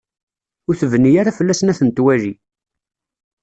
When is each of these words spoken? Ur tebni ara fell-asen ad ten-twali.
Ur 0.67 0.75
tebni 0.81 1.11
ara 1.21 1.37
fell-asen 1.37 1.71
ad 1.71 1.77
ten-twali. 1.79 2.33